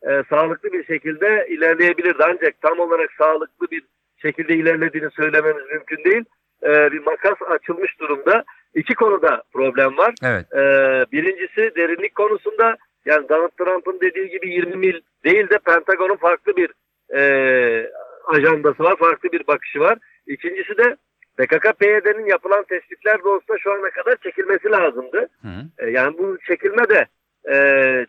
e, 0.02 0.22
sağlıklı 0.30 0.72
bir 0.72 0.84
şekilde 0.84 1.46
ilerleyebilirdi 1.48 2.24
ancak 2.24 2.60
tam 2.60 2.78
olarak 2.78 3.10
sağlıklı 3.18 3.70
bir 3.70 3.82
şekilde 4.16 4.54
ilerlediğini 4.54 5.10
söylememiz 5.10 5.64
mümkün 5.72 6.04
değil. 6.04 6.24
E, 6.62 6.92
bir 6.92 7.00
makas 7.06 7.42
açılmış 7.50 8.00
durumda 8.00 8.44
iki 8.76 8.94
konuda 8.94 9.42
problem 9.52 9.96
var. 9.96 10.14
Evet. 10.24 10.46
Ee, 10.52 11.04
birincisi 11.12 11.76
derinlik 11.76 12.14
konusunda 12.14 12.76
yani 13.04 13.28
Donald 13.28 13.50
Trump'ın 13.58 14.00
dediği 14.00 14.28
gibi 14.28 14.50
20 14.50 14.76
mil 14.76 15.00
değil 15.24 15.50
de 15.50 15.58
Pentagon'un 15.58 16.16
farklı 16.16 16.56
bir 16.56 16.70
e, 17.14 17.90
ajandası 18.26 18.82
var, 18.82 18.96
farklı 18.96 19.32
bir 19.32 19.46
bakışı 19.46 19.80
var. 19.80 19.98
İkincisi 20.26 20.78
de 20.78 20.96
PKK-PYD'nin 21.38 22.26
yapılan 22.26 22.64
tespitler 22.64 23.24
doğrultusunda 23.24 23.58
şu 23.58 23.72
ana 23.72 23.90
kadar 23.90 24.16
çekilmesi 24.16 24.70
lazımdı. 24.70 25.28
Hı. 25.42 25.48
E, 25.78 25.90
yani 25.90 26.18
bu 26.18 26.38
çekilme 26.46 26.88
de 26.88 27.06
e, 27.52 27.56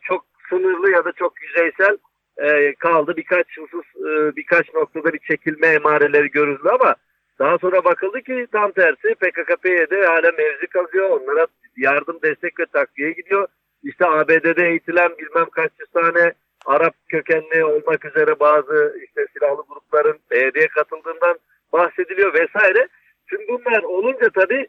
çok 0.01 0.25
sınırlı 0.50 0.92
ya 0.92 1.06
da 1.06 1.12
çok 1.12 1.34
yüzeysel 1.42 1.98
e, 2.38 2.75
kaldı. 2.75 3.18
Birkaç 3.18 3.58
husus, 3.58 3.86
e, 3.96 4.36
birkaç 4.36 4.74
noktada 4.74 5.13
bir 5.13 5.20
çekilme 5.20 5.68
emareleri 5.68 6.32
görüldü 6.32 6.70
ama 6.70 6.96
daha 7.39 7.58
sonra 7.58 7.84
bakıldı 7.86 8.22
ki 8.22 8.48
tam 8.51 8.72
tersi 8.72 9.08
PKK-PYD 9.08 10.06
hala 10.06 10.32
mevzi 10.32 10.68
kazıyor. 10.68 11.10
Onlara 11.10 11.48
yardım, 11.77 12.20
destek 12.24 12.60
ve 12.60 12.66
takviye 12.66 13.12
gidiyor. 13.12 13.48
İşte 13.84 14.06
ABD'de 14.06 14.68
eğitilen 14.68 15.18
bilmem 15.18 15.50
kaç 15.51 15.72
yüz 15.80 15.89
tane 15.89 16.34
Arap 16.66 16.94
kökenli 17.10 17.63
olmak 17.63 18.06
üzere 18.06 18.39
bazı 18.39 19.00
işte 19.06 19.25
silahlı 19.34 19.63
grupların 19.70 20.20
PYD'ye 20.30 20.68
katıldığından 20.68 21.38
bahsediliyor 21.74 22.34
vesaire. 22.34 22.88
Tüm 23.30 23.48
bunlar 23.48 23.84
olunca 23.84 24.30
tabii 24.30 24.68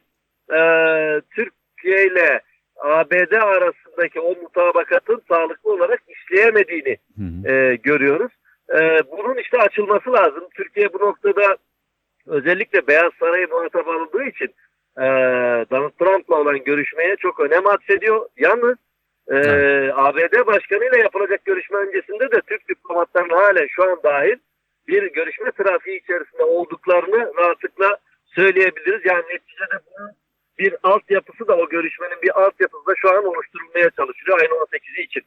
e, 0.52 0.61
Türkiye 1.35 2.06
ile 2.06 2.40
ABD 2.88 3.33
arasındaki 3.33 4.21
o 4.21 4.35
mutabakatın 4.42 5.23
sağlıklı 5.28 5.73
olarak 5.73 6.02
işleyemediğini 6.09 6.97
Hı 7.16 7.49
hı. 7.49 7.52
e, 7.52 7.76
görüyoruz. 7.76 8.33
E, 8.75 8.78
bunun 9.11 9.37
işte 9.37 9.59
açılması 9.59 10.12
lazım. 10.12 10.45
Türkiye 10.54 10.92
bu 10.92 10.99
noktada 10.99 11.57
özellikle 12.26 12.87
Beyaz 12.87 13.12
Saray'ı 13.21 13.49
muhatap 13.49 13.88
alındığı 13.88 14.25
için 14.25 14.54
e, 14.99 15.07
Donald 15.71 15.90
Trump'la 15.99 16.40
olan 16.40 16.64
görüşmeye 16.64 17.16
çok 17.16 17.40
önem 17.40 17.66
atfediyor. 17.66 18.26
Yalnız 18.37 18.76
e, 19.28 19.37
Evet. 19.37 19.92
ABD 19.97 20.47
başkanıyla 20.47 20.99
yapılacak 20.99 21.45
görüşme 21.45 21.78
öncesinde 21.78 22.30
de 22.30 22.40
Türk 22.40 22.68
diplomatların 22.68 23.30
halen 23.30 23.66
şu 23.66 23.83
an 23.90 24.00
dahil 24.04 24.37
bir 24.88 25.12
görüşme 25.12 25.50
trafiği 25.50 26.00
içerisinde 26.02 26.42
olduklarını 26.42 27.33
rahatlıkla 27.37 27.97
söyleyebiliriz. 28.25 29.00
Yani 29.04 29.23
neticede 29.23 29.78
bunun 29.87 30.11
bir 30.59 30.75
altyapısı 30.83 31.49
da 31.49 31.57
o 31.57 31.69
görüşmenin 31.69 32.23
bir 32.23 32.41
altyapısı 32.41 32.87
da 32.87 32.93
şu 32.97 33.11
an 33.11 33.25
oluşturulmaya 33.25 33.91
çalışılıyor 33.91 34.41
ayın 34.41 34.50
18'i 34.50 35.05
için. 35.05 35.23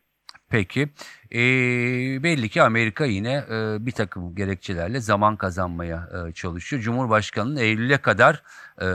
Peki. 0.49 0.89
Ee, 1.31 2.23
belli 2.23 2.49
ki 2.49 2.61
Amerika 2.61 3.05
yine 3.05 3.33
e, 3.33 3.85
bir 3.85 3.91
takım 3.91 4.35
gerekçelerle 4.35 4.99
zaman 4.99 5.35
kazanmaya 5.35 6.09
e, 6.29 6.31
çalışıyor. 6.31 6.81
Cumhurbaşkanı'nın 6.81 7.57
Eylül'e 7.57 7.97
kadar 7.97 8.43
e, 8.81 8.87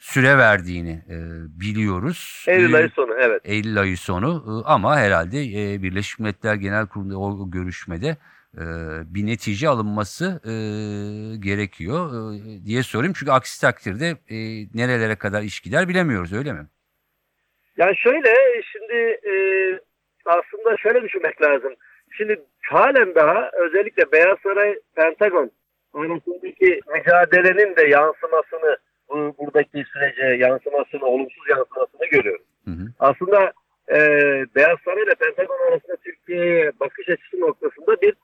süre 0.00 0.38
verdiğini 0.38 1.04
e, 1.10 1.16
biliyoruz. 1.60 2.44
Eylül 2.48 2.74
ayı 2.74 2.88
sonu 2.88 3.14
evet. 3.20 3.40
Eylül 3.44 3.80
ayı 3.80 3.98
sonu 3.98 4.44
e, 4.46 4.68
ama 4.68 4.96
herhalde 4.96 5.38
e, 5.38 5.82
Birleşmiş 5.82 6.18
Milletler 6.18 6.54
Genel 6.54 6.86
Kurulu'nda 6.86 7.18
o 7.18 7.50
görüşmede 7.50 8.08
e, 8.08 8.16
bir 9.14 9.26
netice 9.26 9.68
alınması 9.68 10.40
e, 10.44 10.52
gerekiyor 11.36 12.10
e, 12.34 12.66
diye 12.66 12.82
sorayım. 12.82 13.14
Çünkü 13.18 13.32
aksi 13.32 13.60
takdirde 13.60 14.06
e, 14.06 14.36
nerelere 14.74 15.16
kadar 15.16 15.42
iş 15.42 15.60
gider 15.60 15.88
bilemiyoruz 15.88 16.32
öyle 16.32 16.52
mi? 16.52 16.66
Yani 17.76 17.96
şöyle 17.96 18.34
şimdi 18.72 18.94
e, 19.30 19.34
aslında 20.24 20.76
şöyle 20.76 21.02
düşünmek 21.02 21.42
lazım. 21.42 21.74
Şimdi 22.10 22.40
halen 22.62 23.14
daha 23.14 23.50
özellikle 23.50 24.12
Beyaz 24.12 24.38
Saray 24.42 24.74
Pentagon 24.94 25.50
arasındaki 25.94 26.80
mücadelenin 26.94 27.76
de 27.76 27.82
yansımasını 27.88 28.76
bu, 29.08 29.34
buradaki 29.38 29.84
sürece 29.92 30.44
yansımasını, 30.44 31.04
olumsuz 31.04 31.48
yansımasını 31.48 32.06
görüyoruz. 32.10 32.46
Hı 32.64 32.70
hı. 32.70 32.86
Aslında 32.98 33.52
e, 33.88 33.98
Beyaz 34.54 34.78
Saray 34.84 35.02
ile 35.02 35.14
Pentagon 35.14 35.68
arasında 35.68 35.96
Türkiye'ye 35.96 36.72
bakış 36.80 37.08
açısı 37.08 37.40
noktasında 37.40 38.00
bir 38.02 38.14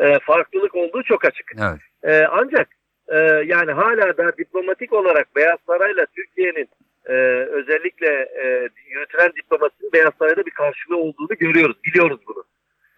e, 0.00 0.18
farklılık 0.18 0.74
olduğu 0.74 1.02
çok 1.02 1.24
açık. 1.24 1.52
Evet. 1.58 1.80
E, 2.02 2.26
ancak 2.26 2.68
e, 3.08 3.18
yani 3.46 3.72
hala 3.72 4.16
da 4.16 4.38
diplomatik 4.38 4.92
olarak 4.92 5.36
Beyaz 5.36 5.58
Saray'la 5.66 6.06
Türkiye'nin 6.06 6.68
e, 7.06 7.14
özellikle 7.58 8.06
e, 8.42 8.68
yürütülen 8.90 9.32
diplomasinin 9.36 9.92
Beyaz 9.92 10.12
Saray'da 10.18 10.46
bir 10.46 10.50
karşılığı 10.50 10.96
olduğunu 10.96 11.38
görüyoruz, 11.38 11.76
biliyoruz 11.84 12.20
bunu. 12.28 12.44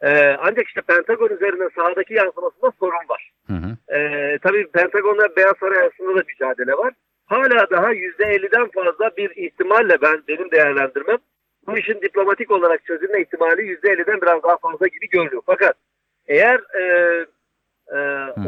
E, 0.03 0.37
ancak 0.41 0.69
işte 0.69 0.81
Pentagon 0.81 1.29
üzerinde 1.29 1.69
sahadaki 1.77 2.15
yansımasında 2.15 2.73
sorun 2.81 3.09
var. 3.09 3.31
Hı 3.47 3.53
hı. 3.53 3.97
E, 3.97 4.39
tabii 4.39 4.67
Pentagon'la 4.67 5.37
Beyaz 5.37 5.55
Saray 5.61 5.79
arasında 5.79 6.17
da 6.17 6.23
mücadele 6.29 6.73
var. 6.73 6.95
Hala 7.27 7.71
daha 7.71 7.93
%50'den 7.93 8.69
fazla 8.69 9.17
bir 9.17 9.31
ihtimalle 9.37 10.03
ben 10.03 10.23
benim 10.29 10.51
değerlendirmem 10.51 11.19
bu 11.67 11.79
işin 11.79 12.01
diplomatik 12.03 12.51
olarak 12.51 12.85
çözülme 12.85 13.21
ihtimali 13.21 13.63
%50'den 13.63 14.21
biraz 14.21 14.43
daha 14.43 14.57
fazla 14.57 14.87
gibi 14.87 15.09
görünüyor. 15.09 15.43
Fakat 15.47 15.77
eğer 16.29 16.61
e, 16.81 16.85
e, 17.93 17.99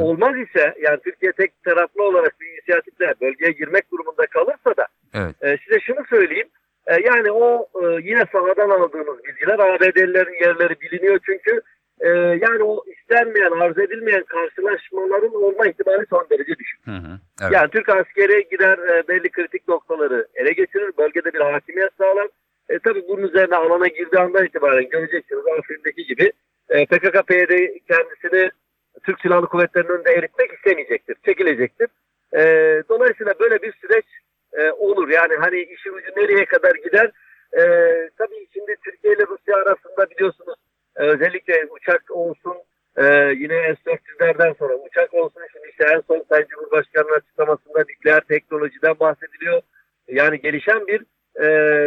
olmaz 0.01 0.35
ise 0.39 0.75
yani 0.81 0.99
Türkiye 1.05 1.33
tek 1.33 1.63
taraflı 1.65 2.03
olarak 2.03 2.41
bir 2.41 2.47
inisiyatifle 2.47 3.15
bölgeye 3.21 3.53
girmek 3.53 3.93
durumunda 3.93 4.27
kalırsa 4.27 4.77
da 4.77 4.87
Evet. 5.15 5.35
e, 5.43 5.59
size 5.65 5.81
şunu 5.81 6.07
söyleyeyim. 6.11 6.49
E, 6.87 6.95
yani 6.95 7.33
o 7.33 7.69
e, 7.83 7.87
yine 8.03 8.25
sahadan 8.33 8.71
aldığımız 8.71 9.25
bilgiler 9.25 9.59
ABD'lilerin 9.59 10.45
yerleri 10.45 10.81
biliniyor 10.81 11.19
çünkü 11.27 11.61
e, 12.01 12.09
yani 12.19 12.63
o 12.63 12.85
istenmeyen, 12.87 13.51
arz 13.51 13.79
edilmeyen 13.79 14.25
karşılaşmaların 14.25 15.35
olma 15.35 15.67
ihtimali 15.67 16.07
son 16.11 16.27
derece 16.31 16.55
düşük. 16.59 16.87
Hı 16.87 16.91
hı. 16.91 17.19
Evet. 17.43 17.53
Yani 17.53 17.71
Türk 17.71 17.89
askeri 17.89 18.49
gider 18.51 18.79
e, 18.79 19.09
belli 19.09 19.31
kritik 19.31 19.69
noktaları 19.69 20.27
ele 20.35 20.53
geçirir. 20.53 20.91
Bölgede 20.99 21.33
bir 21.33 21.41
hakimiyet 21.41 21.91
sağlar. 21.99 22.29
E, 22.69 22.79
tabii 22.79 23.03
bunun 23.09 23.29
üzerine 23.29 23.57
alana 23.57 23.87
girdiği 23.87 24.19
andan 24.19 24.45
itibaren 24.45 24.89
göreceksiniz 24.89 25.45
Afrin'deki 25.59 26.05
gibi 26.05 26.33
e, 26.69 26.87
PKK-PYD 26.87 27.79
kendisini 27.89 28.51
Türk 29.03 29.21
Silahlı 29.21 29.47
Kuvvetleri'nin 29.47 29.93
önünde 29.93 30.13
eritmek 30.13 30.53
istemeyecektir. 30.53 31.17
Çekilecektir. 31.25 31.89
E, 32.37 32.43
dolayısıyla 32.89 33.35
böyle 33.41 33.63
bir 33.63 33.73
süreç 33.73 34.05
e, 34.53 34.71
olur. 34.71 35.09
Yani 35.09 35.35
hani 35.37 35.61
işin 35.61 35.93
ucu 35.93 36.11
nereye 36.17 36.45
kadar 36.45 36.75
gider? 36.75 37.11
E, 37.53 37.63
tabii 38.19 38.47
şimdi 38.53 38.77
Türkiye 38.85 39.15
ile 39.15 39.27
Rusya 39.27 39.57
arasında 39.57 40.11
biliyorsunuz 40.11 40.55
e, 40.97 41.03
özellikle 41.03 41.67
uçak 41.71 42.11
olsun 42.11 42.57
e, 42.97 43.05
yine 43.37 43.77
S-400'lerden 43.85 44.53
sonra 44.59 44.75
uçak 44.75 45.15
olsun 45.15 45.43
şimdi 45.53 45.69
işte 45.71 45.85
en 45.85 46.01
son 46.01 46.25
Sayın 46.29 46.47
Cumhurbaşkanı'nın 46.47 47.17
açıklamasında 47.17 47.79
nükleer 47.79 48.21
teknolojiden 48.21 48.99
bahsediliyor. 49.01 49.63
Yani 50.09 50.41
gelişen 50.41 50.87
bir 50.87 51.03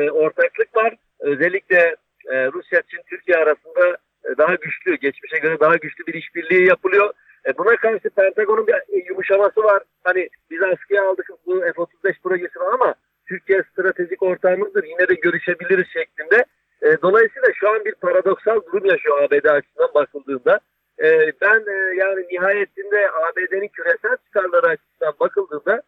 ortaklık 0.10 0.76
var. 0.76 0.96
Özellikle 1.20 1.96
Rusya, 2.26 2.82
Çin, 2.82 3.02
Türkiye 3.10 3.38
arasında 3.38 3.98
daha 4.38 4.56
güçlü, 4.56 4.96
geçmişe 4.96 5.38
göre 5.38 5.60
daha 5.60 5.76
güçlü 5.76 6.08
bir 6.08 6.14
işbirliği 6.14 6.68
yapılıyor. 6.68 7.14
E, 7.48 7.58
buna 7.58 7.76
karşı 7.76 8.10
Pentagon'un 8.10 8.68
bir 8.68 9.06
yumuşaması 9.10 9.64
var. 9.64 9.84
Hani 10.04 10.30
biz 10.52 10.62
askıya 10.62 11.10
aldık 11.10 11.30
bu 11.46 11.60
F-35 11.60 12.22
projesini 12.24 12.64
ama 12.64 12.96
Türkiye 13.28 13.64
stratejik 13.72 14.24
ortağımızdır 14.24 14.84
yine 14.84 15.08
de 15.08 15.14
görüşebiliriz 15.14 15.88
şeklinde. 15.88 16.46
E, 16.82 17.02
dolayısıyla 17.02 17.50
şu 17.54 17.70
an 17.70 17.86
bir 17.86 17.96
paradoksal 17.96 18.62
durum 18.66 18.86
yaşıyor 18.86 19.24
ABD 19.24 19.46
açısından 19.46 19.94
bakıldığında. 19.96 20.60
E, 21.00 21.32
ben 21.42 21.60
e, 21.68 21.96
yani 21.96 22.26
nihayetinde 22.32 23.12
ABD'nin 23.12 23.68
küresel 23.68 24.18
çıkarları 24.26 24.68
açısından 24.68 25.14
bakıldığında 25.20 25.82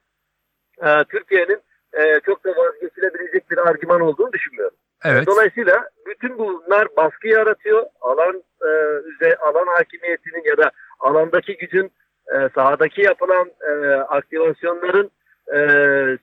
e, 0.84 1.04
Türkiye'nin 1.10 1.60
e, 1.94 2.20
çok 2.26 2.46
da 2.46 2.50
vazgeçilebilecek 2.50 3.52
bir 3.52 3.58
argüman 3.58 4.02
olduğunu 4.02 4.34
düşünmüyorum. 4.34 4.78
Evet. 5.06 5.28
Dolayısıyla 5.28 5.90
bütün 6.06 6.38
bunlar 6.38 6.88
baskı 6.98 7.28
yaratıyor. 7.28 7.86
Alan 8.02 8.44
e, 8.62 8.70
üze, 9.06 9.36
alan 9.36 9.68
hakimiyetinin 9.68 10.44
ya 10.46 10.58
da 10.58 10.72
alandaki 11.00 11.58
gücün 11.58 11.92
e, 12.28 12.50
sahadaki 12.56 13.02
yapılan 13.02 13.52
e, 13.72 13.96
aktivasyonların 13.96 15.12
e, 15.48 15.60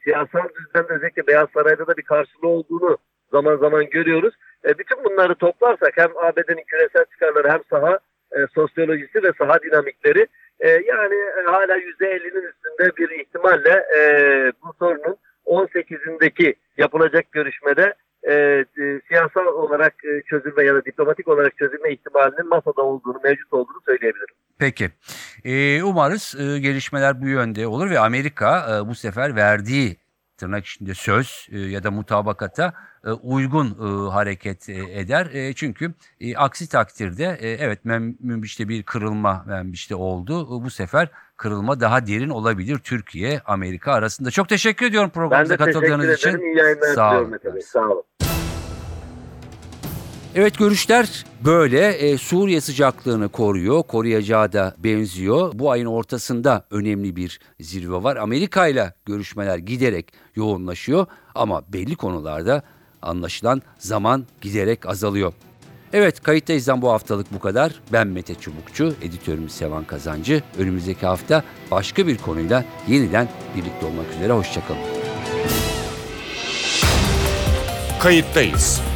siyasal 0.05 0.49
düzlemde 0.55 0.93
özellikle 0.93 1.27
Beyaz 1.27 1.49
Saray'da 1.55 1.87
da 1.87 1.97
bir 1.97 2.03
karşılığı 2.03 2.49
olduğunu 2.49 2.99
zaman 3.33 3.57
zaman 3.57 3.91
görüyoruz. 3.91 4.35
E, 4.65 4.79
bütün 4.79 5.05
bunları 5.05 5.35
toplarsak 5.35 5.93
hem 5.97 6.17
ABD'nin 6.17 6.65
küresel 6.67 7.05
çıkarları 7.05 7.51
hem 7.51 7.61
saha 7.71 7.99
e, 8.33 8.39
sosyolojisi 8.55 9.23
ve 9.23 9.33
saha 9.39 9.62
dinamikleri 9.62 10.27
e, 10.61 10.69
yani 10.69 11.15
e, 11.15 11.43
hala 11.47 11.79
%50'nin 11.79 12.43
üstünde 12.43 12.97
bir 12.97 13.11
ihtimalle 13.11 13.87
e, 13.97 14.01
bu 14.62 14.73
sorunun 14.79 15.17
18'indeki 15.47 16.55
yapılacak 16.77 17.33
görüşmede 17.33 17.95
e, 18.29 18.33
e, 18.33 18.65
siyasal 19.09 19.47
olarak 19.47 19.95
e, 20.05 20.23
çözülme 20.23 20.62
ya 20.65 20.75
da 20.75 20.85
diplomatik 20.85 21.29
olarak 21.29 21.57
çözülme 21.59 21.93
ihtimalinin 21.93 22.49
masada 22.49 22.83
olduğunu, 22.83 23.21
mevcut 23.25 23.53
olduğunu 23.53 23.81
söyleyebilirim. 23.87 24.35
Peki. 24.59 24.91
Ee, 25.45 25.83
umarız 25.83 26.35
e, 26.41 26.59
gelişmeler 26.59 27.23
bu 27.23 27.29
yönde 27.29 27.67
olur 27.67 27.91
ve 27.91 27.99
Amerika 27.99 28.79
e, 28.79 28.89
bu 28.89 28.95
sefer 28.95 29.37
verdiği 29.37 29.97
tırnak 30.39 30.67
içinde 30.67 30.95
söz 30.95 31.49
e, 31.53 31.59
ya 31.59 31.83
da 31.83 31.91
mutabakata 31.91 32.73
e, 33.07 33.11
uygun 33.11 33.67
e, 33.67 34.11
hareket 34.11 34.69
e, 34.69 34.99
eder. 35.01 35.27
E, 35.33 35.53
çünkü 35.53 35.93
e, 36.21 36.37
aksi 36.37 36.69
takdirde 36.69 37.37
e, 37.41 37.49
evet 37.51 37.85
Mem- 37.85 38.15
Münbiş'te 38.21 38.69
bir 38.69 38.83
kırılma 38.83 39.45
Münbiş'te 39.47 39.95
oldu. 39.95 40.43
E, 40.43 40.65
Bu 40.65 40.71
sefer 40.71 41.09
kırılma 41.37 41.81
daha 41.81 42.07
derin 42.07 42.29
olabilir 42.31 42.79
Türkiye 42.79 43.41
Amerika 43.47 43.93
arasında. 43.93 44.31
Çok 44.31 44.49
teşekkür 44.49 44.87
ediyorum 44.87 45.09
Ben 45.11 45.12
programımıza 45.21 45.55
de 45.55 45.59
teşekkür 45.59 45.81
katıldığınız 45.81 46.15
için. 46.19 46.29
ederim. 46.31 46.45
İyi 46.47 46.57
yayınlar 46.59 46.95
Sağ 46.95 47.21
olun. 47.21 47.39
Sağ 47.65 47.89
olun. 47.89 48.03
Evet 50.37 50.59
görüşler 50.59 51.25
böyle. 51.44 51.88
E, 51.88 52.18
Suriye 52.18 52.61
sıcaklığını 52.61 53.29
koruyor, 53.29 53.83
koruyacağı 53.83 54.53
da 54.53 54.75
benziyor. 54.79 55.51
Bu 55.55 55.70
ayın 55.70 55.87
ortasında 55.87 56.64
önemli 56.70 57.16
bir 57.16 57.40
zirve 57.61 58.03
var. 58.03 58.16
Amerika 58.16 58.66
ile 58.66 58.94
görüşmeler 59.05 59.59
giderek 59.59 60.12
yoğunlaşıyor 60.35 61.07
ama 61.35 61.62
belli 61.72 61.96
konularda 61.96 62.62
anlaşılan 63.03 63.62
zaman 63.79 64.27
giderek 64.40 64.87
azalıyor. 64.87 65.33
Evet 65.92 66.22
kayıttayızdan 66.22 66.83
bu 66.83 66.90
haftalık 66.90 67.33
bu 67.33 67.40
kadar. 67.40 67.72
Ben 67.92 68.07
Mete 68.07 68.35
Çubukçu, 68.35 68.94
editörümüz 69.03 69.53
Sevan 69.53 69.85
Kazancı. 69.85 70.42
Önümüzdeki 70.59 71.07
hafta 71.07 71.42
başka 71.70 72.07
bir 72.07 72.18
konuyla 72.18 72.64
yeniden 72.88 73.29
birlikte 73.57 73.87
olmak 73.87 74.07
üzere. 74.16 74.33
Hoşçakalın. 74.33 74.81
Kayıttayız. 78.01 78.96